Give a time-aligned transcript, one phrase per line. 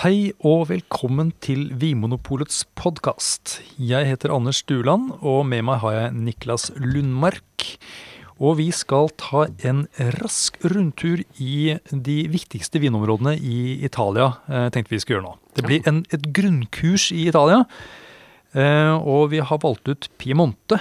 [0.00, 3.58] Hei og velkommen til Vinmonopolets podkast.
[3.76, 7.66] Jeg heter Anders Stuland, og med meg har jeg Niklas Lundmark.
[8.40, 9.82] Og vi skal ta en
[10.16, 15.36] rask rundtur i de viktigste vinområdene i Italia, eh, tenkte vi skulle gjøre nå.
[15.60, 17.66] Det blir en, et grunnkurs i Italia,
[18.56, 20.80] eh, og vi har valgt ut Piemonte,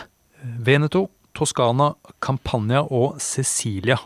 [0.64, 1.92] Veneto, Toskana,
[2.24, 4.00] Campania og Cecilia.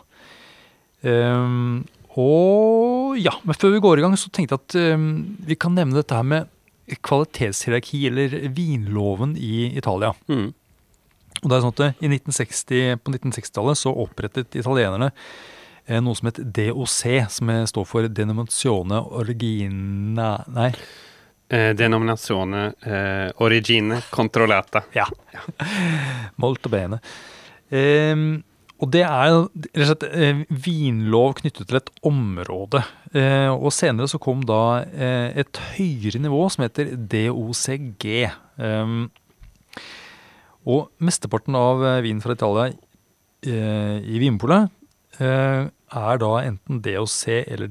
[1.06, 1.84] Um,
[2.18, 5.08] og ja, men før vi går i gang, så tenkte jeg at um,
[5.46, 6.50] vi kan nevne dette her med
[7.04, 10.12] kvalitetshierarki, eller vinloven i Italia.
[10.28, 10.52] Mm.
[11.42, 15.10] Og det er sånn at i 1960, På 1960-tallet så opprettet italienerne
[15.86, 17.00] eh, noe som het DOC,
[17.32, 20.70] som står for Denominazione Origina Nei.
[21.48, 24.86] Eh, denominazione eh, origine controllata.
[24.96, 25.04] Ja.
[26.40, 27.00] Molto bene.
[27.68, 28.42] Um,
[28.84, 32.82] og det er rett og slett eh, vinlov knyttet til et område.
[33.16, 38.04] Eh, og senere så kom da eh, et høyere nivå som heter DOCG.
[38.60, 39.08] Um,
[40.68, 42.70] og mesteparten av vinen fra Italia
[43.44, 44.70] i Vinpolet
[45.20, 47.68] er da enten DOC eller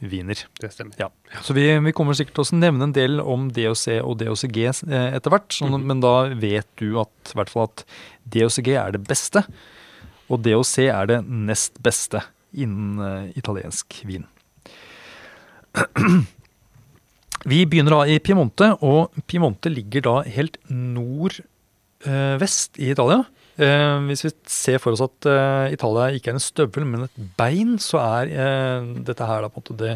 [0.00, 0.46] DOCG-viner.
[0.60, 0.94] Det stemmer.
[0.98, 1.10] Ja.
[1.42, 5.14] Så vi, vi kommer sikkert til å nevne en del om DOC og DOCG eh,
[5.16, 5.52] etter hvert.
[5.52, 7.84] Sånn, Men da vet du at, i hvert fall at
[8.24, 9.44] DOCG er det beste,
[10.28, 12.22] og DOC er det nest beste
[12.56, 14.24] innen uh, italiensk vin.
[17.46, 21.40] Vi begynner da i Piemonte, og Piemonte ligger da helt nordvest
[22.80, 23.24] i Italia.
[23.56, 27.20] Eh, hvis vi ser for oss at eh, Italia ikke er en støvel, men et
[27.38, 29.94] bein, så er eh, dette her da på en måte det,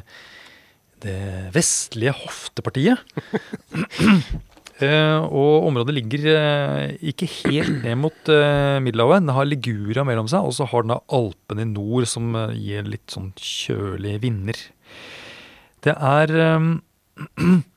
[1.05, 1.19] det
[1.57, 3.05] vestlige hoftepartiet.
[4.81, 9.21] Eh, og området ligger eh, ikke helt ned mot eh, Middelhavet.
[9.21, 12.89] Den har Ligura mellom seg, og så har den da Alpene i nord, som gir
[12.89, 14.63] litt sånn kjølige vinder.
[15.85, 16.33] Det er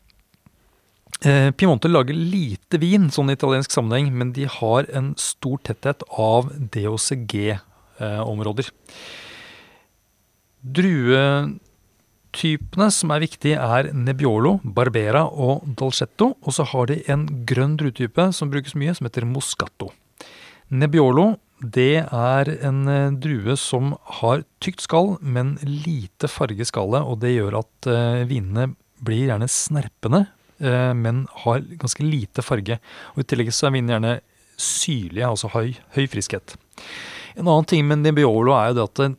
[1.24, 6.52] Piemonte lager lite vin sånn i italiensk sammenheng, men de har en stor tetthet av
[6.74, 8.68] DOCG-områder.
[10.64, 11.60] Druetypene
[12.96, 16.36] som er viktige, er Nebbiolo, Barbera og Dalcetto.
[16.44, 19.88] Og så har de en grønn druetype som brukes mye, som heter Moscato.
[20.72, 27.04] Nebbiolo det er en eh, drue som har tykt skall, men lite farge i skallet.
[27.08, 32.78] Og det gjør at eh, vinene blir gjerne snerpende, eh, men har ganske lite farge.
[33.14, 34.14] Og I tillegg så er vinene gjerne
[34.60, 36.56] syrlige, altså høy, høy friskhet.
[37.38, 39.16] En annen ting med Nebbiolo er jo det at eh,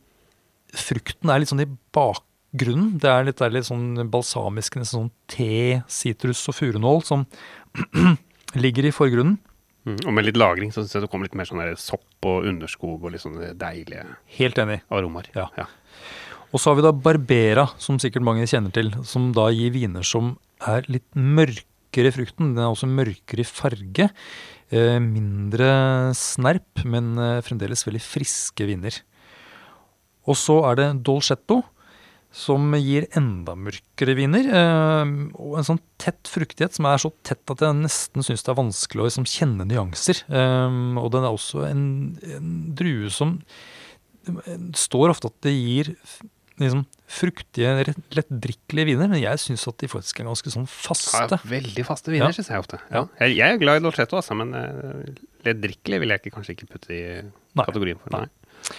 [0.85, 2.95] frukten er litt sånn i bakgrunnen.
[3.01, 7.25] Det er litt, det er litt sånn balsamisk, nesten sånn te, sitrus og furunål som
[8.63, 9.37] ligger i forgrunnen.
[9.85, 9.99] Mm.
[10.07, 13.03] Og med litt lagring så syns jeg det kommer litt mer sånn sopp og underskog
[13.03, 14.07] og litt sånne deilige
[14.39, 14.79] Helt enig.
[14.89, 15.27] aromaer.
[15.35, 15.67] Ja.
[16.49, 20.07] Og så har vi da Barbera, som sikkert mange kjenner til, som da gir viner
[20.07, 20.37] som
[20.67, 22.53] er litt mørkere i frukten.
[22.55, 24.09] Den er også mørkere i farge.
[24.73, 25.69] Eh, mindre
[26.17, 28.97] snerp, men eh, fremdeles veldig friske viner.
[30.25, 31.61] Og så er det Dolcetto,
[32.35, 34.49] som gir enda mørkere viner.
[34.49, 38.51] Eh, og en sånn tett fruktighet som er så tett at jeg nesten syns det
[38.55, 40.25] er vanskelig å liksom, kjenne nyanser.
[40.33, 41.85] Og den er også en,
[42.35, 43.37] en drue som
[44.73, 45.91] står ofte at det gir
[46.61, 47.71] liksom, fruktige,
[48.15, 51.37] lettdrikkelige viner, men jeg syns at de faktisk er ganske sånn faste.
[51.37, 52.35] Ja, veldig faste viner, Ja.
[52.37, 52.79] synes jeg ofte.
[52.91, 53.05] Ja.
[53.21, 55.03] Jeg, jeg er glad i Dolcetto, altså, men uh,
[55.45, 57.65] lettdrikkelig vil jeg ikke, kanskje ikke putte i Nei.
[57.65, 58.15] kategorien for.
[58.15, 58.25] Nei.
[58.25, 58.75] Nei.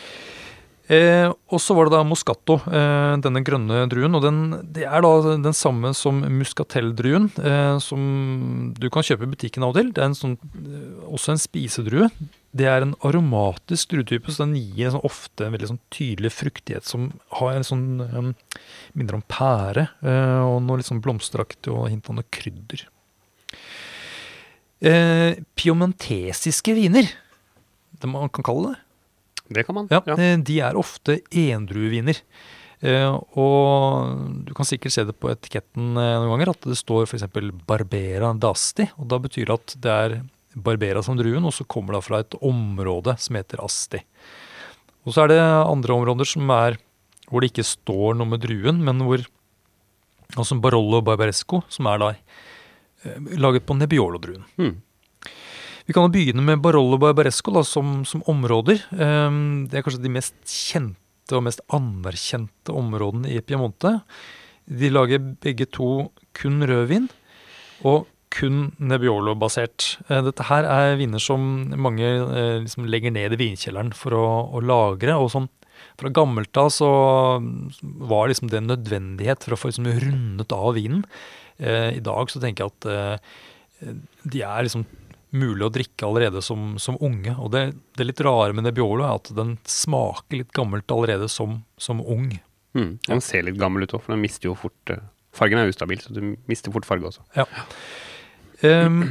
[0.86, 4.14] Eh, og så var det da Moscato, eh, denne grønne druen.
[4.14, 4.38] Og den,
[4.74, 9.74] det er da den samme som Muscatell-druen, eh, som du kan kjøpe i butikken av
[9.74, 9.90] og til.
[9.96, 12.10] Det er en sånn, eh, også en spisedrue.
[12.56, 16.86] Det er en aromatisk druetype, så den gir sånn, ofte en veldig sånn tydelig fruktighet
[16.86, 17.10] som
[17.40, 18.30] har en sånn eh,
[18.94, 22.86] minner om pære, eh, og noe litt sånn blomsteraktig og hint av noe krydder.
[25.56, 27.08] Piemontesiske viner,
[27.96, 28.85] det man kan kalle det.
[29.52, 29.88] Det kan man.
[29.90, 30.14] Ja, Ja.
[30.18, 32.18] eh, De er ofte endrueviner.
[32.82, 33.08] Eh,
[33.38, 37.24] og du kan sikkert se det på etiketten eh, noen ganger, at det står f.eks.
[37.66, 38.90] Barbera d'Asti.
[38.98, 40.16] og Da betyr det at det er
[40.56, 44.00] Barbera som druen, og så kommer det fra et område som heter Asti.
[45.06, 46.76] Og så er det andre områder som er
[47.30, 49.24] hvor det ikke står noe med druen, men hvor
[50.36, 52.08] Altså Barollo Barbaresco, som er da
[53.38, 54.42] laget på Nebbiolo-druen.
[54.58, 54.72] Mm.
[55.86, 58.80] Vi kan jo begynne med Barolo Barbaresco da, som, som områder.
[58.98, 64.00] Ehm, Det er kanskje de mest kjente og mest anerkjente områdene i Piemonte.
[64.66, 67.06] De lager begge to kun rødvin
[67.86, 69.92] og kun Nebbiolo-basert.
[70.10, 71.46] Eh, Dette her er viner som
[71.78, 74.26] mange eh, liksom legger ned i vinkjelleren for å,
[74.58, 75.14] å lagre.
[75.14, 75.46] og sånn
[76.02, 76.90] Fra gammelt av så
[78.10, 81.06] var liksom det en nødvendighet for å få liksom rundet av vinen.
[81.62, 83.96] Eh, I dag så tenker jeg at eh,
[84.26, 84.82] de er liksom
[85.34, 87.34] mulig å drikke allerede som, som unge.
[87.40, 87.64] Og det,
[87.98, 92.30] det, litt rare med Nebbiolo er at den smaker litt gammelt allerede som, som ung.
[92.76, 92.92] Mm.
[93.08, 95.02] Den ser litt gammel ut òg, for den mister jo fort uh,
[95.36, 97.24] Fargen er ustabil, så du mister fort farge også.
[97.36, 97.44] Ja.
[98.64, 99.02] Um,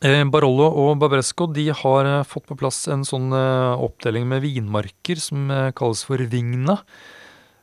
[0.32, 5.48] Barolo og Babresco de har uh, fått på plass en sånn oppdeling med vinmarker som
[5.76, 6.76] kalles for Vigna.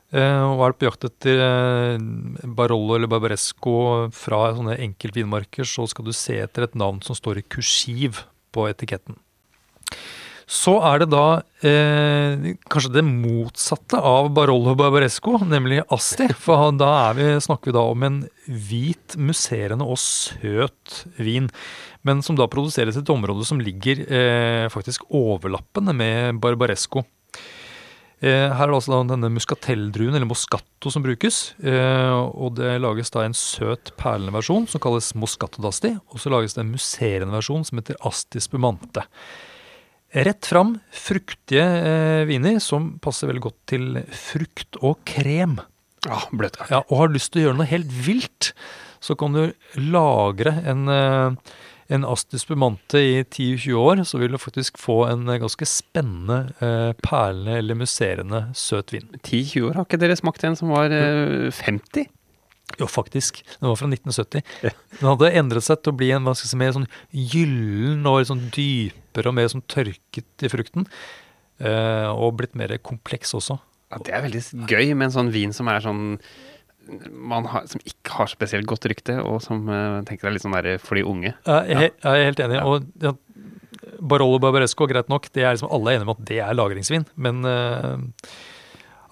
[0.08, 1.40] Og er på jakt etter
[2.56, 3.74] Barollo eller Barbaresco
[4.16, 8.22] fra sånne enkeltvinmarker, så skal du se etter et navn som står i kursiv
[8.56, 9.18] på etiketten.
[10.48, 16.30] Så er det da eh, kanskje det motsatte av Barollo Barbaresco, nemlig Asti.
[16.32, 18.16] For da vi, snakker vi da om en
[18.46, 21.50] hvit, musserende og søt vin.
[22.00, 27.04] Men som da produseres i et område som ligger eh, faktisk overlappende med Barbaresco.
[28.18, 31.52] Eh, her er det altså denne muskatelldruen, eller moscato, som brukes.
[31.62, 35.92] Eh, og det lages da en søt perlende versjon som kalles moscato d'asti.
[36.10, 39.06] Og så lages det en musserende versjon som heter asti spumante.
[40.18, 45.58] Rett fram, fruktige eh, viner som passer veldig godt til frukt og krem.
[46.08, 46.72] Ja, bløtkake.
[46.74, 48.52] Ja, og har lyst til å gjøre noe helt vilt,
[49.04, 49.44] så kan du
[49.78, 50.88] lagre en,
[51.88, 56.92] en Astus spumante i 10-20 år, så vil du faktisk få en ganske spennende, eh,
[57.04, 59.08] perlende eller musserende søt vin.
[59.22, 59.74] 10-20 år?
[59.78, 62.10] Har ikke dere smakt en som var eh, 50?
[62.76, 63.40] Jo, faktisk.
[63.56, 64.44] Den var fra 1970.
[65.00, 68.20] Den hadde endret seg til å bli en hva skal si, mer sånn gyllen og
[68.28, 70.84] sånn dypere og mer sånn tørket i frukten.
[71.58, 73.56] Eh, og blitt mer kompleks også.
[73.88, 76.04] Ja, Det er veldig gøy med en sånn vin som er sånn
[77.52, 80.78] har, som ikke har spesielt godt rykte, og som uh, tenker er litt sånn der
[80.82, 81.34] for de unge.
[81.34, 82.58] Jeg, jeg, jeg er helt enig.
[82.58, 82.66] Ja.
[82.68, 83.14] Og ja,
[83.98, 87.06] Barolo Barbaresco, greit nok, det er liksom alle er enige om at det er lagringsvin.
[87.20, 87.98] Men uh,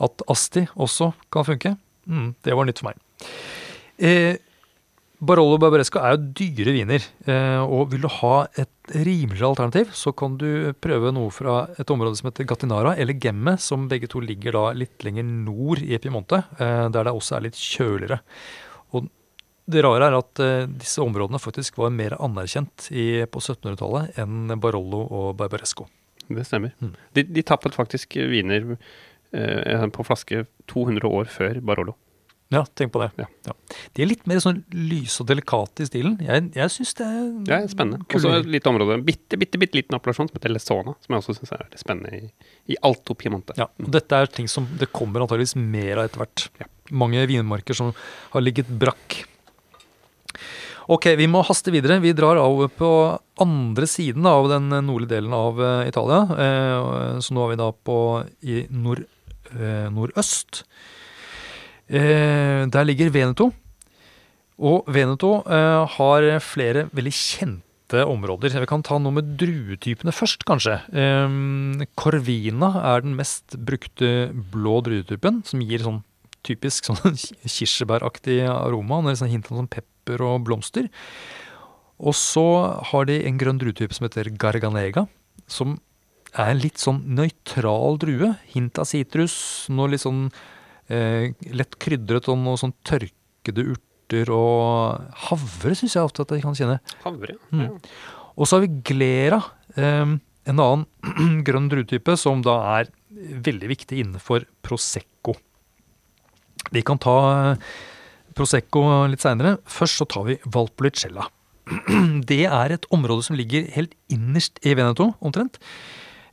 [0.07, 1.77] at Asti også kan funke,
[2.07, 3.01] mm, det var nytt for meg.
[3.97, 4.37] Eh,
[5.27, 7.05] Barolo Barbaresco er jo dyre viner.
[7.27, 11.91] Eh, og vil du ha et rimeligere alternativ, så kan du prøve noe fra et
[11.93, 15.99] område som heter Gattinara, eller Gemme, som begge to ligger da litt lenger nord i
[16.03, 18.21] Piemonte, eh, der det også er litt kjøligere.
[18.95, 19.11] Og
[19.67, 24.55] det rare er at eh, disse områdene faktisk var mer anerkjent i, på 1700-tallet enn
[24.63, 25.89] Barolo og Barbaresco.
[26.27, 26.75] Det stemmer.
[26.83, 26.95] Mm.
[27.15, 28.75] De, de tappet faktisk viner
[29.35, 31.97] eh, på flaske 200 år før Barolo.
[32.55, 33.09] Ja, tenk på det.
[33.19, 33.27] Ja.
[33.49, 33.55] Ja.
[33.97, 36.15] De er litt mer sånn lyse og delikate i stilen.
[36.23, 38.07] Jeg, jeg syns det er Ja, spennende.
[38.07, 41.25] Og så et lite område, bitte, bitte, bitte liten appellasjon som heter Lesona, som jeg
[41.25, 42.31] også syns er spennende i,
[42.71, 43.57] i Alto Piemonte.
[43.59, 46.47] Ja, og dette er ting som det kommer antageligvis mer av etter hvert.
[46.63, 46.71] Ja.
[46.95, 47.91] Mange vinmarker som
[48.31, 49.25] har ligget brakk.
[50.95, 51.99] Ok, vi må haste videre.
[51.99, 52.91] Vi drar av på
[53.43, 56.21] andre siden av den nordlige delen av eh, Italia.
[56.45, 57.97] Eh, så nå er vi da på
[58.47, 59.03] i nord,
[59.51, 60.63] eh, nordøst.
[61.87, 63.53] Eh, der ligger Veneto.
[64.57, 68.57] Og Veneto eh, har flere veldig kjente områder.
[68.59, 70.81] Vi kan ta noe med druetypene først, kanskje.
[70.91, 76.03] Eh, Corvina er den mest brukte blå druetypen, som gir sånn
[76.47, 77.19] typisk sånn
[77.57, 79.03] kirsebæraktig aroma.
[79.05, 80.91] Med sånn hint av sånn pepper og blomster.
[81.97, 82.47] Og så
[82.91, 85.07] har de en grønn druetype som heter Garganega,
[85.49, 85.79] som
[86.37, 88.35] er en litt sånn nøytral drue.
[88.53, 89.37] Hint av sitrus,
[89.73, 90.27] noe litt sånn
[90.87, 96.55] lett krydret og noe sånn tørkede urter og havre syns jeg ofte at jeg kan
[96.55, 96.79] kjenne.
[97.03, 97.67] Havre, ja.
[97.67, 97.81] Mm.
[98.37, 99.41] Og så har vi glera,
[99.75, 100.15] eh,
[100.47, 105.35] en annen grønn druetype som da er veldig viktig innenfor prosecco.
[106.75, 107.65] Vi kan ta eh,
[108.37, 109.57] prosecco litt seinere.
[109.65, 111.27] Først så tar vi Valpolicella.
[112.31, 115.59] Det er et område som ligger helt innerst i Veneto, omtrent.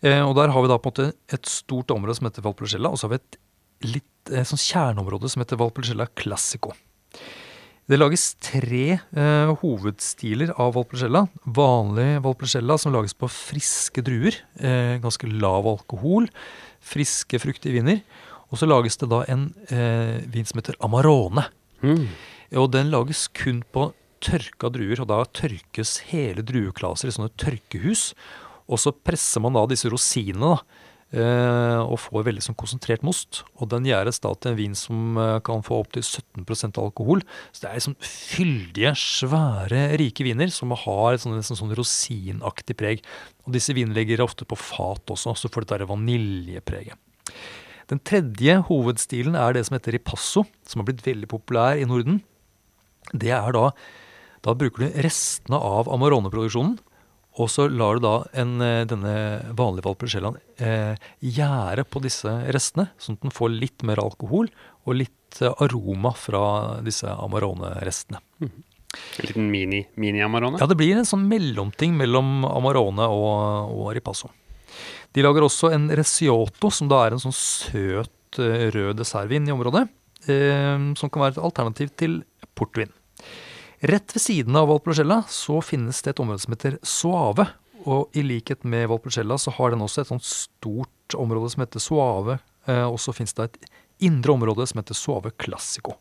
[0.03, 2.91] Eh, og der har vi da på en måte et stort område som heter Valpolicella,
[2.91, 3.39] og så har vi et
[3.87, 6.73] litt eh, sånn kjerneområde som heter Valpolicella Classico.
[7.83, 11.25] Det lages tre eh, hovedstiler av Valpolicella.
[11.43, 14.37] Vanlig Valpolicella som lages på friske druer.
[14.55, 16.29] Eh, ganske lav alkohol.
[16.83, 17.99] Friske fruktige viner.
[18.53, 21.43] Og så lages det da en eh, vin som heter Amarone.
[21.83, 22.07] Mm.
[22.61, 23.89] Og den lages kun på
[24.23, 28.11] tørka druer, og da tørkes hele drueklaser i sånne tørkehus.
[28.71, 30.82] Og så presser man da disse rosinene da,
[31.13, 33.43] og får veldig sånn konsentrert most.
[33.61, 37.21] Og den gjæres da til en vin som eh, kan få opptil 17% alkohol.
[37.53, 42.77] Så det er liksom fyldige, svære, rike viner som har et sånn, sånn, sånn rosinaktig
[42.79, 43.03] preg.
[43.45, 46.97] Og disse vinene ligger ofte på fat også, så får det vaniljepreget.
[47.91, 52.23] Den tredje hovedstilen er det som heter ripasso, som har blitt veldig populær i Norden.
[53.11, 53.71] Det er da
[54.43, 56.73] Da bruker du restene av Amarone-produksjonen
[57.41, 59.13] Og så lar du da en, eh, denne
[59.57, 64.51] vanlige Valpolicella eh, gjære på disse restene, sånn at den får litt mer alkohol
[64.85, 66.43] og litt eh, aroma fra
[66.85, 68.21] disse Amarone-restene.
[68.43, 70.59] En liten mini- mini-amarone?
[70.61, 74.29] Ja, det blir en sånn mellomting mellom Amarone og, og Ripasso.
[75.13, 79.55] De lager også en Reciotto, som da er en sånn søt eh, rød dessertvin i
[79.55, 79.87] området.
[80.29, 82.21] Eh, som kan være et alternativ til
[82.53, 82.93] portvin.
[83.83, 87.49] Rett ved siden av Valpolicella så finnes det et område som heter Suave.
[87.83, 91.83] Og i likhet med Valpolicella så har den også et sånt stort område som heter
[91.83, 92.37] Suave.
[92.63, 93.73] Eh, og så finnes det et
[94.07, 95.97] indre område som heter Suave Classico.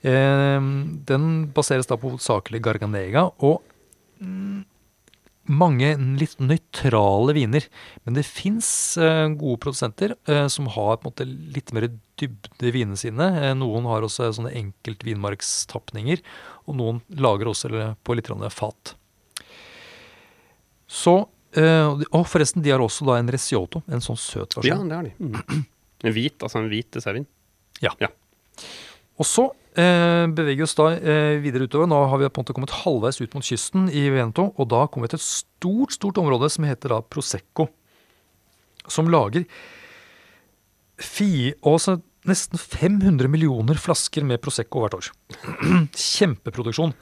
[0.00, 0.70] Eh,
[1.10, 3.60] den baseres da på hovedsakelig Garganega og
[4.24, 4.64] mm,
[5.52, 6.40] mange litt
[6.76, 7.66] nøytrale viner.
[8.04, 12.66] Men det fins eh, gode produsenter eh, som har på en måte litt mer dybde
[12.68, 13.24] i vinene sine.
[13.42, 16.22] Eh, noen har også sånne enkeltvinmarkstapninger,
[16.66, 18.96] og noen lager også eller, på litt fat.
[20.86, 21.24] Så
[21.56, 25.14] Og forresten, de har også da en resioto, en sånn søt Ja, det har de.
[26.04, 27.24] En hvit, altså en hvit dessertvin.
[29.16, 29.46] Og så
[29.78, 31.88] eh, beveger oss da eh, videre utover.
[31.90, 34.86] Nå har vi på en måte kommet halvveis ut mot kysten i Veneto, og da
[34.88, 37.68] kommer vi til et stort, stort område som heter da Prosecco.
[38.90, 39.46] Som lager
[41.02, 45.10] fi, også nesten 500 millioner flasker med Prosecco hvert år.
[45.92, 46.94] Kjempeproduksjon.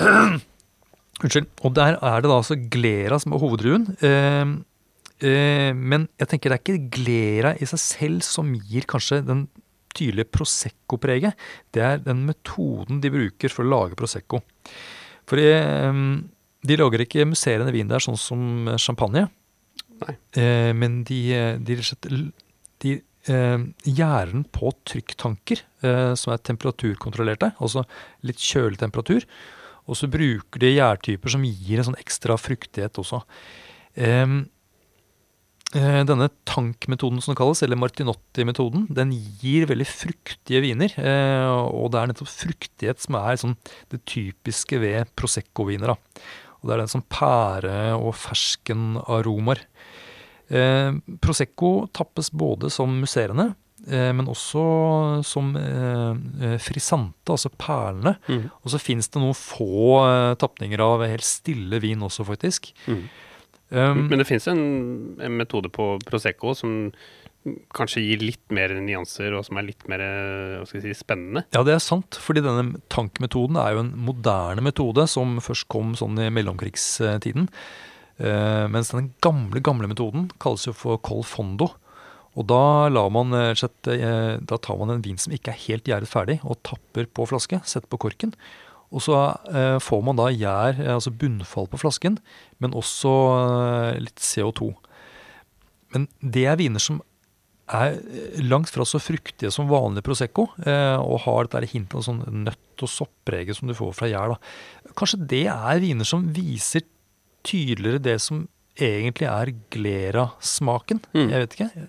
[1.22, 1.48] Unnskyld.
[1.62, 3.88] Og der er det da altså Glera som er hoveddruen.
[4.02, 4.54] Eh,
[5.28, 9.46] eh, men jeg tenker det er ikke Glera i seg selv som gir kanskje den
[9.96, 11.38] tydelige Prosecco-preget.
[11.74, 14.42] Det er den metoden de bruker for å lage Prosecco.
[15.28, 16.02] For eh,
[16.62, 19.26] de lager ikke musserende vin der sånn som champagne.
[20.02, 20.14] Nei.
[20.38, 21.20] Eh, men de,
[21.62, 21.78] de,
[22.82, 22.94] de
[23.30, 27.84] eh, gjærer den på trykktanker eh, som er temperaturkontrollerte, altså
[28.26, 29.26] litt kjølig temperatur.
[29.90, 33.22] Og så bruker de gjærtyper som gir en sånn ekstra fruktighet også.
[33.98, 34.26] Eh,
[35.72, 40.92] denne tankmetoden som det kalles, eller Martinotti-metoden, den gir veldig fruktige viner.
[41.00, 43.56] eh, og det er nettopp fruktighet som er sånn
[43.88, 45.94] det typiske ved Prosecco-viner.
[46.62, 49.64] Og det er den som pære- og ferskenaromaer.
[50.50, 50.92] Eh,
[51.24, 53.54] Prosecco tappes både som musserende,
[53.88, 56.12] eh, men også som eh,
[56.44, 58.18] eh, frisante, altså perlene.
[58.28, 58.50] Mm.
[58.62, 62.74] Og så fins det noen få eh, tapninger av helt stille vin også, faktisk.
[62.86, 63.08] Mm.
[63.72, 64.62] Um, Men det fins en,
[65.22, 66.92] en metode på Prosecco som
[67.74, 70.02] kanskje gir litt mer nyanser, og som er litt mer
[70.70, 71.42] si, spennende.
[71.50, 75.96] ja, det er sant, fordi denne tankmetoden er jo en moderne metode som først kom
[75.98, 77.48] sånn i mellomkrigstiden.
[78.22, 81.72] Uh, mens den gamle, gamle metoden kalles jo for col fondo.
[82.38, 86.08] Og da, man, eh, eh, da tar man en vin som ikke er helt gjæret
[86.08, 88.32] ferdig, og tapper på flaske, setter på korken.
[88.92, 89.16] Og så
[89.52, 92.18] eh, får man da gjær, eh, altså bunnfall på flasken,
[92.62, 94.72] men også eh, litt CO2.
[95.96, 97.00] Men det er viner som
[97.72, 102.06] er eh, langt fra så fruktige som vanlig Prosecco, eh, og har dette hintet av
[102.08, 104.34] sånn nøtt- og soppreget som du får fra gjær.
[104.34, 104.92] da.
[104.98, 106.84] Kanskje det er viner som viser
[107.46, 108.46] tydeligere det som
[108.78, 111.02] egentlig er Glera-smaken.
[111.14, 111.28] Mm.
[111.28, 111.88] Jeg vet ikke.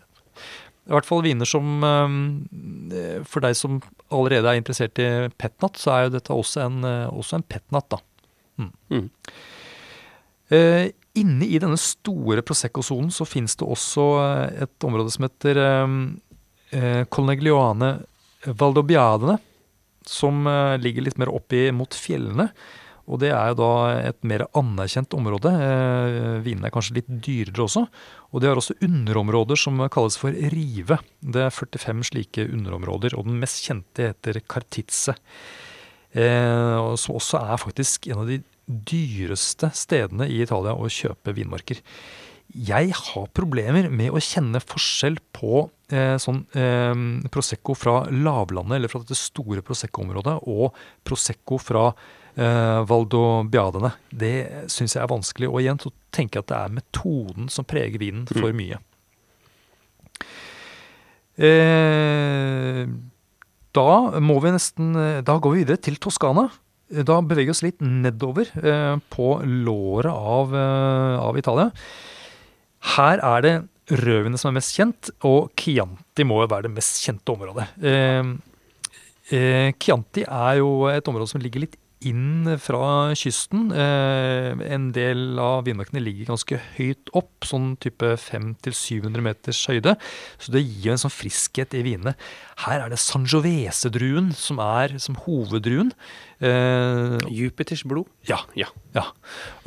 [0.83, 3.77] I hvert fall viner som eh, For deg som
[4.13, 5.09] allerede er interessert i
[5.39, 8.01] petnat, så er jo dette også en, eh, også en petnat, da.
[8.59, 9.07] Mm.
[10.53, 15.59] Eh, inne i denne store Prosecco-sonen så finnes det også eh, et område som heter
[15.61, 15.97] eh,
[16.77, 17.95] eh, Colneglione
[18.43, 19.37] Valdobbiadene,
[20.03, 20.43] som
[20.83, 22.49] ligger litt mer oppi mot fjellene.
[23.11, 23.71] Og det er jo da
[24.11, 25.51] et mer anerkjent område.
[25.51, 27.83] Eh, vinene er kanskje litt dyrere også.
[28.31, 30.99] Og de har også underområder som kalles for rive.
[31.19, 35.17] Det er 45 slike underområder, og den mest kjente heter Cartizze.
[36.13, 41.83] Eh, som også er faktisk en av de dyreste stedene i Italia å kjøpe vinmarker.
[42.53, 46.93] Jeg har problemer med å kjenne forskjell på eh, sånn eh,
[47.33, 53.91] Prosecco fra lavlandet, eller fra dette store Prosecco-området, og Prosecco fra eh, Valdobbiadene.
[54.09, 55.49] Det syns jeg er vanskelig.
[55.51, 58.79] Og igjen så tenker jeg at det er metoden som preger vinen for mye.
[61.37, 62.83] Eh,
[63.73, 63.89] da
[64.21, 64.91] må vi nesten
[65.25, 66.47] Da går vi videre til Toskana.
[67.01, 71.71] Da beveger vi oss litt nedover eh, på låret av, eh, av Italia.
[72.93, 73.53] Her er det
[74.03, 77.65] rødvinet som er mest kjent, og Chianti må jo være det mest kjente området.
[77.81, 78.33] Eh,
[79.33, 83.67] eh, Chianti er jo et område som ligger litt inn fra kysten.
[83.71, 89.95] Eh, en del av vindmarkene ligger ganske høyt opp, sånn type 500-700 meters høyde.
[90.41, 92.15] Så det gir en sånn friskhet i vinene.
[92.65, 95.93] Her er det Sangiovese-druen som er som hoveddruen.
[96.43, 98.09] Eh, Jupiters blod?
[98.29, 98.41] Ja.
[98.59, 98.69] ja.
[98.95, 99.07] ja.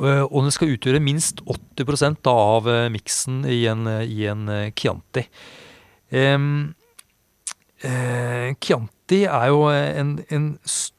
[0.01, 5.27] Eh, og den skal utgjøre minst 80% av miksen i en, i en Chianti.
[6.07, 6.37] Eh,
[9.07, 10.47] Chianti er jo en, en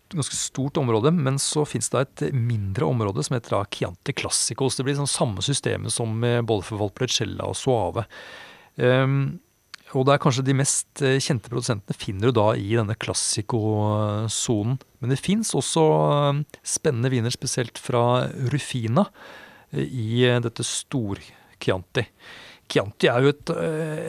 [0.09, 4.79] ganske stort område, men så fins det et mindre område som heter Chianti Classicos.
[4.79, 8.07] Det blir sånn samme systemet som både for Valpolicella og Suave.
[8.77, 9.41] Um,
[9.97, 14.77] og det er kanskje de mest eh, kjente produsentene finner du da i denne Classico-sonen.
[15.01, 15.85] Men det fins også
[16.19, 19.07] eh, spennende viner, spesielt fra Rufina,
[19.73, 22.05] eh, i dette stor-Chianti.
[22.69, 23.53] Chianti er jo et,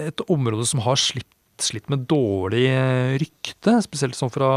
[0.09, 1.29] et område som har slitt
[1.65, 4.51] slitt med dårlig eh, rykte, spesielt sånn fra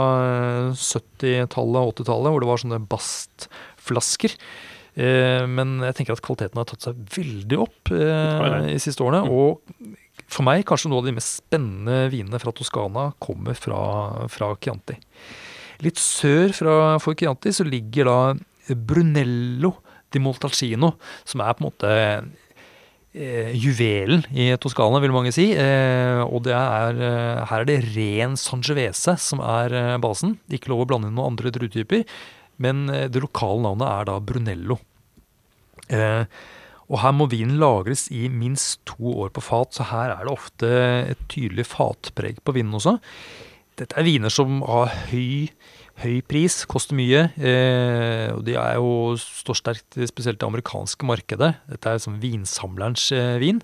[0.78, 4.36] 70-tallet og 80-tallet, hvor det var sånne bastflasker.
[4.94, 9.24] Eh, men jeg tenker at kvaliteten har tatt seg veldig opp eh, i siste årene.
[9.26, 9.32] Mm.
[9.32, 13.82] Og for meg kanskje noe av de mest spennende vinene fra Toskana kommer fra,
[14.32, 14.98] fra Chianti.
[15.82, 18.18] Litt sør fra, for Chianti så ligger da
[18.76, 19.74] Brunello
[20.12, 20.92] di Moltalcino,
[21.24, 22.24] som er på en måte eh,
[23.12, 25.50] juvelen i Toskana, vil mange si.
[25.52, 30.38] Eh, og det er, eh, her er det ren Sangiovese som er eh, basen.
[30.48, 32.06] Ikke lov å blande inn noen andre druetyper.
[32.62, 34.78] Men eh, det lokale navnet er da Brunello.
[35.92, 36.24] Eh,
[36.92, 40.32] og her må vinen lagres i minst to år på fat, så her er det
[40.32, 40.68] ofte
[41.12, 42.98] et tydelig fatpreg på vinen også.
[43.80, 45.48] Dette er viner som har høy
[46.02, 47.26] høy pris, koster mye.
[47.38, 51.54] Eh, og de er jo, står sterkt spesielt det amerikanske markedet.
[51.70, 53.62] Dette er sånn vinsamlerens eh, vin.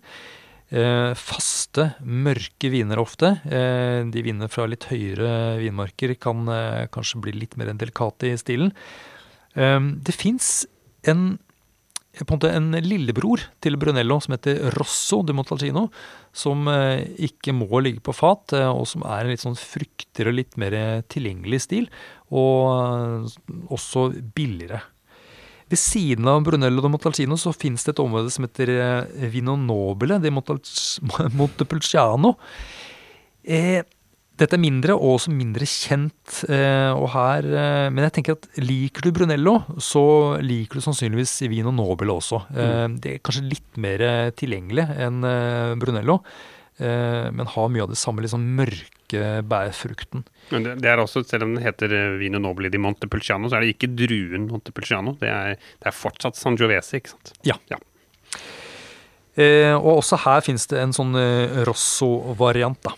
[0.68, 3.35] Eh, faste, mørke viner ofte.
[3.49, 8.40] Eh, de vinene fra litt høyere vinmarker kan eh, kanskje bli litt mer delikate i
[8.40, 8.75] stilen.
[9.57, 10.66] Eh, det fins
[11.09, 11.38] en
[12.26, 15.88] på en måte en lillebror til Brunello som heter Rosso de Montalcino.
[16.34, 20.32] Som eh, ikke må ligge på fat, eh, og som er en litt sånn fruktigere
[20.32, 20.78] og litt mer
[21.12, 21.90] tilgjengelig stil.
[22.30, 23.37] Og eh,
[23.75, 24.82] også billigere.
[25.68, 28.70] Ved siden av Brunello de Montalcino så fins det et område som heter
[29.28, 30.32] Vino Nobile de
[31.38, 32.38] Montepulciano.
[33.48, 33.84] Eh,
[34.38, 36.42] dette er mindre og også mindre kjent.
[36.47, 40.02] Eh, og her, eh, men jeg tenker at liker du Brunello, så
[40.45, 42.44] liker du sannsynligvis Vino Nobel også.
[42.55, 43.01] Eh, mm.
[43.03, 44.05] Det er kanskje litt mer
[44.38, 45.27] tilgjengelig enn
[45.81, 46.20] Brunello,
[46.79, 50.22] men har mye av det samme liksom mørke bærfrukten.
[50.53, 53.66] Men det, det, er også, Selv om den heter Vino Nobel di Montepulciano, så er
[53.66, 55.16] det ikke druen Montepulciano.
[55.18, 57.35] Det er, det er fortsatt Sangiovese, ikke sant?
[57.48, 57.59] Ja.
[57.72, 57.81] ja.
[59.81, 61.18] Og også her finnes det en sånn
[61.66, 62.94] Rosso-variant, da.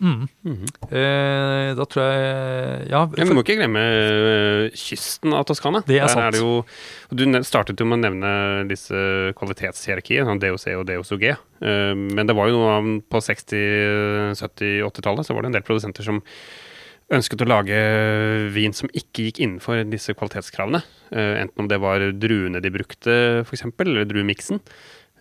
[0.00, 0.28] Mm.
[0.44, 0.92] Mm -hmm.
[0.92, 3.06] eh, da tror jeg Ja.
[3.06, 5.82] For, vi må ikke glemme uh, kysten av Toskana.
[5.86, 6.24] Det er sant.
[6.24, 6.64] Er det jo,
[7.10, 11.36] du startet jo med å nevne disse kvalitetshierarkiene, sånn DOC og DOCG.
[11.62, 15.66] Uh, men det var jo noe på 60-, 70-, 80-tallet så var det en del
[15.66, 16.22] produsenter som
[17.08, 20.82] ønsket å lage vin som ikke gikk innenfor disse kvalitetskravene.
[21.14, 24.60] Uh, enten om det var druene de brukte, f.eks., eller druemiksen.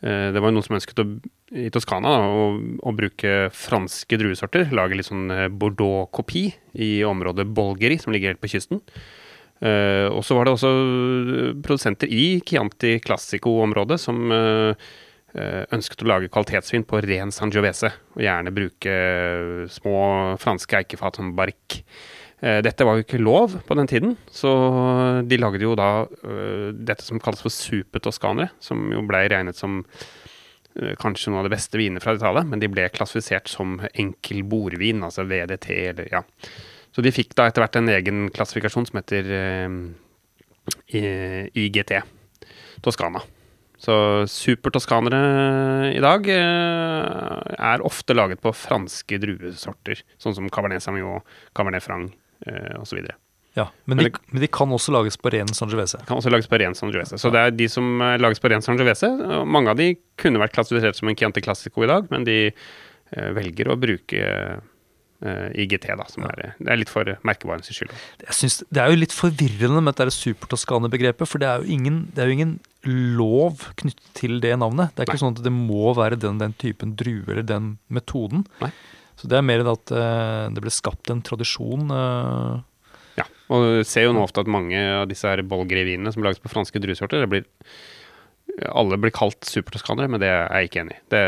[0.04, 1.06] Eh, det var noen som ønsket å,
[1.54, 2.46] i Toskana å,
[2.82, 4.72] å, bruke franske druesorter.
[4.74, 6.48] Lage litt sånn eh, Bordeaux-kopi
[6.82, 8.82] i området Bolgeri, som ligger helt på kysten.
[9.64, 10.70] Uh, og så var det også
[11.64, 14.76] produsenter i Chianti Classico-området som uh,
[15.72, 18.98] ønsket å lage kvalitetsvin på ren Sangiovese, og gjerne bruke
[19.72, 19.96] små
[20.44, 21.32] franske eikefat som.
[21.36, 24.52] Eh, dette var jo ikke lov på den tiden, så
[25.28, 26.06] de lagde jo da
[26.72, 29.82] dette som kalles for supertoskanere, som jo blei regnet som
[31.00, 35.04] kanskje noe av de beste vinene fra Italia, men de ble klassifisert som enkel bordvin,
[35.08, 36.22] altså VDT eller ja.
[36.96, 39.70] Så de fikk da etter hvert en egen klassifikasjon som heter eh,
[41.52, 41.92] YGT,
[42.86, 43.22] Toskana.
[43.86, 43.96] Så
[44.32, 45.20] supertoskanere
[45.92, 52.16] i dag er ofte laget på franske druesorter, sånn som Cabernet Sauvignon, Cabernet Franc
[52.48, 52.98] eh, osv.
[53.56, 56.02] Ja, men de, men de, kan også lages på ren Sangiovese?
[56.10, 57.16] Kan også lages på ren Sangiovese.
[57.22, 59.08] Så det er de som eh, lages på ren Sangiovese.
[59.48, 63.30] Mange av de kunne vært klassifisert som en Chianti Classico i dag, men de eh,
[63.38, 66.34] velger å bruke eh, IGT, da, som ja.
[66.36, 67.96] er, det er litt for merkevarens skyld.
[68.26, 72.26] Jeg synes, det er jo litt forvirrende med dette supertoskane-begrepet, for det er, ingen, det
[72.26, 72.54] er, jo ingen,
[72.86, 74.92] lov knyttet til det navnet.
[74.94, 75.24] Det er ikke Nei.
[75.24, 78.44] sånn at det må være den, den typen druer eller den metoden.
[78.60, 78.74] Nei.
[79.16, 81.88] Så det er mer at uh, det ble skapt en tradisjon.
[81.88, 82.60] Uh,
[83.16, 86.42] ja, og du ser jo nå ofte at mange av disse her bolgrevinene som lages
[86.44, 87.46] på franske druesorter, det blir
[88.72, 91.00] alle blir kalt supertoskanere, men det er jeg ikke enig i.
[91.12, 91.22] Det,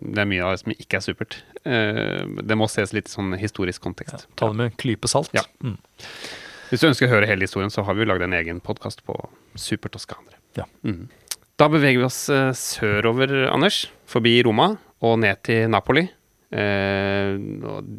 [0.00, 1.38] det, er mye av det som ikke er supert.
[1.66, 4.24] Uh, det må ses litt sånn historisk kontekst.
[4.24, 5.34] Ja, ta det med en klype salt.
[5.36, 5.44] Ja.
[5.64, 5.76] Mm.
[6.70, 9.04] Hvis du ønsker å høre hele historien, så har vi jo lagd en egen podkast
[9.06, 9.16] på
[9.58, 10.38] supertoskanere.
[10.56, 10.66] Ja.
[10.86, 11.08] Mm.
[11.58, 13.86] Da beveger vi oss eh, sørover, Anders.
[14.08, 16.06] Forbi Roma og ned til Napoli.
[16.48, 17.34] Eh,
[17.68, 17.90] og,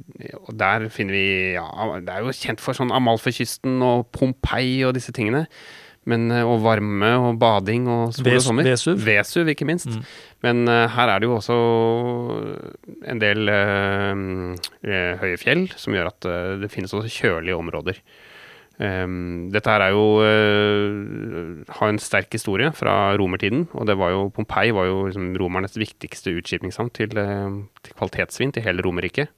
[0.42, 1.68] og der finner vi Ja,
[2.02, 5.46] det er jo kjent for sånn Amalfakysten og Pompeii og disse tingene.
[6.10, 8.66] Men, eh, og varme og bading og sol og sommer.
[8.66, 9.04] Vesuv.
[9.06, 9.92] Vesuv, ikke minst.
[9.92, 10.08] Mm.
[10.46, 11.58] Men uh, her er det jo også
[13.12, 18.00] en del eh, høye fjell som gjør at uh, det finnes også kjølige områder.
[18.80, 23.66] Um, dette her er jo uh, har en sterk historie fra romertiden.
[23.76, 28.56] Og det var jo, Pompeii var jo liksom romernes viktigste utskipningshavn til, uh, til kvalitetsvin
[28.56, 29.34] til hele Romerriket.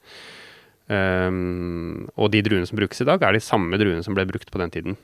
[0.91, 4.51] Um, og de druene som brukes i dag, er de samme druene som ble brukt
[4.53, 4.99] på den tiden.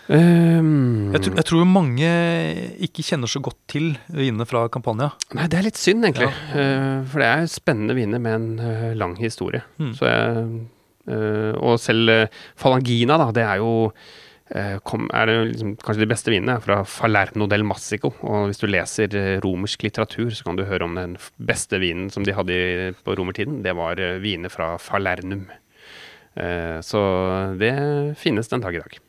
[0.09, 2.01] Um, Jeg, tr jeg tror mange
[2.83, 5.11] ikke kjenner så godt til vinene fra Campania.
[5.33, 6.27] Nei, det er litt synd, egentlig.
[6.53, 9.61] Eh, for det er spennende viner med en eh, lang historie.
[9.79, 9.93] Mm.
[9.95, 10.47] Så jeg, eh,
[11.09, 13.71] og selv eh, Falangina, da, det er jo
[14.53, 18.13] eh, kom, er det liksom, Kanskje de beste vinene er fra Falerno del Massico.
[18.27, 22.11] Og hvis du leser eh, romersk litteratur, så kan du høre om den beste vinen
[22.13, 22.57] som de hadde
[23.05, 23.61] på romertiden.
[23.65, 25.47] Det var eh, viner fra Falernum.
[26.35, 27.01] Eh, så
[27.59, 27.73] det
[28.21, 28.99] finnes den dag i dag.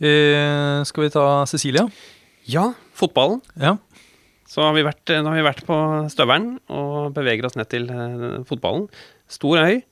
[0.00, 1.84] Eh, skal vi ta Cecilia?
[2.48, 3.42] Ja, fotballen.
[3.60, 3.76] Ja.
[4.50, 5.76] Så har vi vært, nå har vi vært på
[6.10, 8.88] støvelen og beveger oss ned til eh, fotballen.
[9.30, 9.82] Stor øy.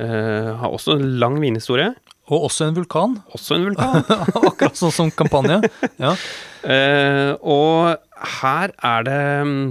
[0.00, 1.92] Eh, har også en lang vinhistorie.
[2.32, 3.18] Og også en vulkan.
[3.34, 4.04] Også en vulkan.
[4.48, 5.60] Akkurat sånn som Campania.
[6.00, 6.14] Ja.
[6.62, 9.64] Uh, og her er det mm,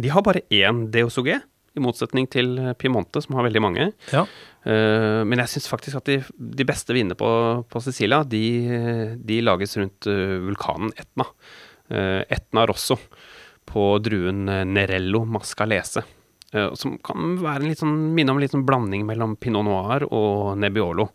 [0.00, 1.28] De har bare én DOSOG,
[1.76, 3.90] i motsetning til Piemonte, som har veldig mange.
[4.14, 4.24] ja.
[4.60, 7.28] Uh, men jeg syns faktisk at de, de beste vinene på,
[7.70, 11.24] på Sicilia, de, de lages rundt eh, vulkanen Etna.
[11.88, 12.98] Eh, Etna Rosso
[13.64, 16.04] på druen eh, Nerello Mascalese.
[16.54, 19.66] Eh, som kan være en litt sånn, minne om en litt sånn blanding mellom Pinot
[19.66, 21.08] Noir og Nebbiolo.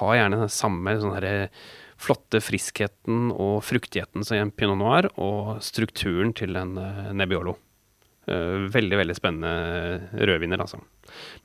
[0.00, 1.16] Har gjerne den samme sånn
[1.96, 7.56] flotte friskheten og fruktigheten som i en Pinot Noir, og strukturen til en eh, Nebbiolo.
[8.26, 10.82] Eh, veldig, veldig spennende rødviner, altså.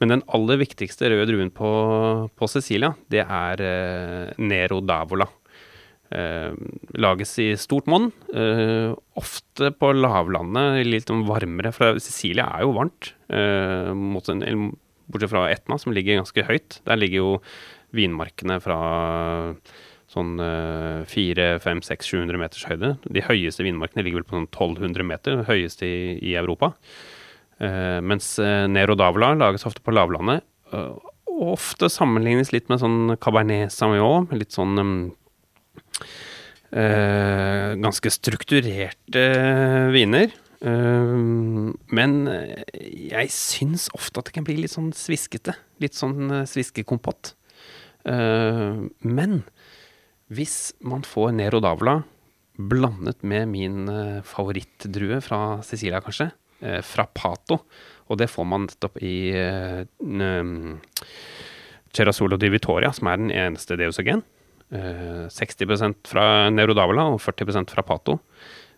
[0.01, 1.69] Men den aller viktigste røde druen på,
[2.33, 5.29] på Cecilia, det er Nero d'Avola.
[6.11, 6.53] Eh,
[6.99, 8.09] lages i stort monn.
[8.35, 13.13] Eh, ofte på lavlandet, litt sånn varmere, for Sicilia er jo varmt.
[13.31, 13.91] Eh,
[15.11, 16.81] bortsett fra Etna, som ligger ganske høyt.
[16.87, 17.31] Der ligger jo
[17.95, 19.55] vinmarkene fra
[20.11, 20.35] sånn
[21.07, 22.97] 400-500-600-700 meters høyde.
[23.07, 26.73] De høyeste vinmarkene ligger vel på sånn 1200 meter, høyeste i, i Europa.
[27.61, 30.43] Uh, mens Nero Davla lages ofte på lavlandet.
[30.73, 30.97] Uh,
[31.41, 34.91] ofte sammenlignes litt med sånn Cabernet Sauvignon, litt sånn eh,
[36.71, 39.23] Ganske strukturerte
[39.91, 40.31] viner.
[40.61, 41.17] Eh,
[41.97, 42.61] men eh,
[43.09, 45.55] jeg syns ofte at det kan bli litt sånn sviskete.
[45.81, 47.33] Litt sånn eh, sviskekompott.
[48.05, 49.41] Eh, men
[50.31, 52.01] hvis man får Nero Davla
[52.61, 56.29] blandet med min eh, favorittdrue fra Sicilia, kanskje.
[56.61, 57.63] Eh, Frappato.
[58.11, 59.81] Og det får man nettopp i eh,
[61.91, 64.21] Cerasolo di Vittoria, som er den eneste Deusagen.
[64.71, 68.19] Eh, 60% fra Neurodavola og 40 fra Pato.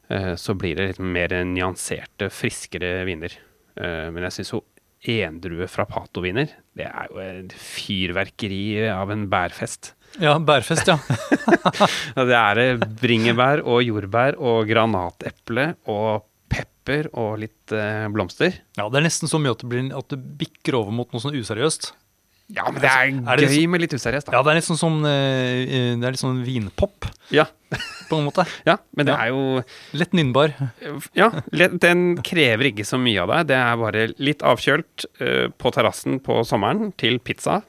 [0.09, 3.35] Eh, så blir det litt mer nyanserte, friskere viner.
[3.77, 4.63] Eh, men jeg syns jo
[5.03, 6.47] endrue fra Pato-viner,
[6.79, 9.93] det er jo et fyrverkeri av en bærfest.
[10.21, 10.95] Ja, bærfest, ja.
[12.29, 18.61] Det er bringebær og jordbær og granateple og pepper og litt eh, blomster.
[18.77, 18.87] ja.
[18.87, 21.35] Det er nesten så mye at det, blir, at det bikker over mot noe sånn
[21.35, 21.91] useriøst.
[22.53, 24.35] Ja, men det er, Er det gøy med litt useriøst, da.
[24.37, 27.47] Ja, det er litt sånn, sånn, eh, det er litt sånn vinpop, Ja,
[28.09, 28.45] på en måte.
[28.67, 29.23] ja men det Ja.
[29.25, 29.63] er jo
[29.97, 30.53] Lett nynnbar.
[31.17, 33.47] Ja, den krever ikke så mye av deg.
[33.47, 37.63] Det er bare litt avkjølt eh, på terrassen på sommeren til pizza.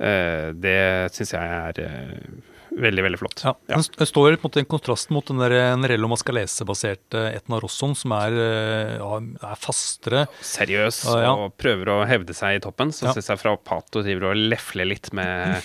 [0.00, 3.42] Eh, det syns jeg er eh, veldig, veldig flott.
[3.46, 3.54] Ja.
[3.70, 8.36] Den det står på en kontrast mot den der Nerello Mascalese-baserte Etna Rosson, som er,
[8.36, 10.26] eh, ja, er fastere.
[10.44, 11.32] Seriøs uh, ja.
[11.34, 12.92] og prøver å hevde seg i toppen.
[12.92, 13.14] Så Ja.
[13.16, 15.62] syns jeg fra Pato driver og lefler litt med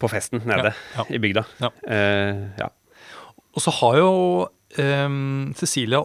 [0.00, 1.04] på festen nede Ja, ja.
[1.12, 1.44] i bygda.
[1.60, 1.70] Ja.
[1.84, 2.70] Eh, ja.
[3.54, 4.10] Og så har jo
[4.78, 6.00] um, Cecilia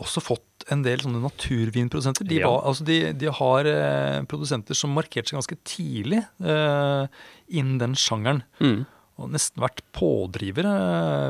[0.00, 2.26] også fått en del sånne naturvinprodusenter.
[2.28, 2.50] De, Ja.
[2.62, 7.06] altså de, de har eh, produsenter som markerte seg ganske tidlig eh,
[7.48, 8.42] innen den sjangeren.
[8.60, 8.84] Mm.
[9.20, 10.72] Og nesten vært pådrivere,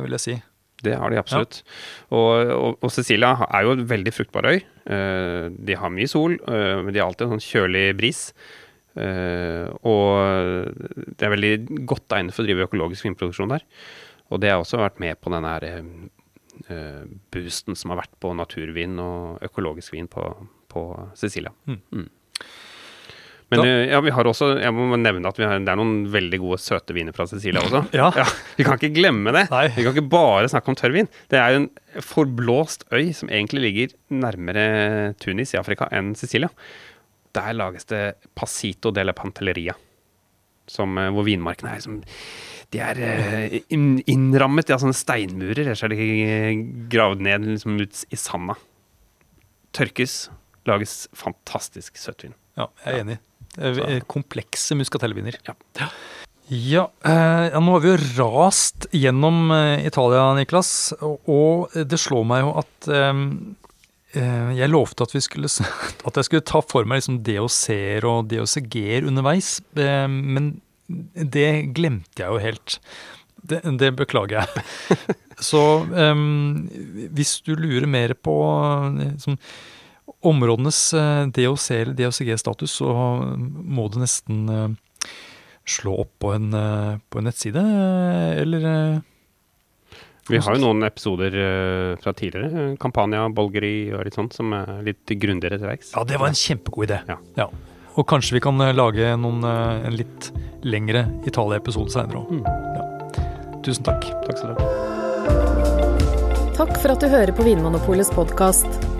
[0.05, 0.37] vil jeg si.
[0.81, 1.61] Det har de absolutt.
[2.17, 4.63] Og, og, og Cecilia er jo en veldig fruktbar øy.
[4.89, 8.23] Eh, de har mye sol, eh, men de har alltid en sånn kjølig bris.
[8.99, 10.71] Eh, og
[11.15, 13.67] det er veldig godt egnet for å drive økologisk vinproduksjon der.
[14.31, 15.93] Og det har også vært med på denne her eh,
[16.73, 20.27] eh, boosten som har vært på naturvin og økologisk vin på,
[20.71, 20.85] på
[21.19, 21.53] Cecilia.
[21.69, 21.81] Mm.
[21.93, 22.09] Mm.
[23.51, 26.05] Men eh, ja, vi har også, jeg må nevne at vi har, det er noen
[26.13, 27.83] veldig gode søte viner fra Cecilia også.
[27.97, 28.11] Ja.
[28.59, 29.49] Vi kan ikke glemme det.
[29.51, 29.65] Nei.
[29.75, 31.09] Vi kan ikke bare snakke om tørrvin.
[31.33, 31.67] Det er en
[32.07, 34.65] forblåst øy som egentlig ligger nærmere
[35.23, 36.51] Tunis i Afrika enn Sicilia.
[37.35, 38.05] Der lages det
[38.39, 39.75] Pasito de la Pantelleria,
[40.71, 41.99] som, eh, hvor vinmarkene er som
[42.71, 43.01] De er
[43.75, 46.61] innrammet de i sånne steinmurer, ellers er de eh,
[46.93, 48.55] gravd ned liksom ut i sanda.
[49.75, 50.29] Tørkes,
[50.71, 52.37] lages fantastisk søtvin.
[52.55, 53.19] Ja, jeg er enig.
[53.19, 53.25] Ja.
[54.11, 55.41] Komplekse muskatelviner.
[55.49, 55.57] Ja.
[56.51, 60.91] Ja, eh, ja, nå har vi jo rast gjennom eh, Italia, Niklas.
[60.99, 63.21] Og, og det slår meg jo at eh,
[64.19, 65.51] eh, jeg lovte at, vi skulle,
[66.11, 69.61] at jeg skulle ta for meg liksom DOC-er og DOCG-er underveis.
[69.79, 70.57] Eh, men
[71.15, 72.81] det glemte jeg jo helt.
[73.47, 74.99] Det, det beklager jeg.
[75.53, 75.63] Så
[75.95, 76.27] eh,
[77.15, 78.41] hvis du lurer mer på
[78.99, 79.39] eh, liksom,
[80.21, 82.95] områdenes eh, DOC eller DOCG-status, så
[83.39, 84.69] må du nesten eh,
[85.69, 87.63] slå opp på en, eh, på en nettside,
[88.43, 89.01] eller
[90.31, 91.35] Vi har jo noen episoder
[91.99, 95.91] fra tidligere, Campania, Bolgeri og litt sånt, som er litt grundigere til verks.
[95.97, 97.01] Ja, det var en kjempegod idé.
[97.41, 97.49] Ja.
[97.99, 100.31] Og kanskje vi kan lage noen, en litt
[100.63, 102.31] lengre Italia-episode seinere òg.
[102.31, 102.45] Mm.
[102.47, 102.87] Ja.
[103.67, 104.07] Tusen takk.
[104.29, 104.65] Takk skal du ha.
[106.61, 109.00] Takk for at du hører på Vinmonopolets podkast.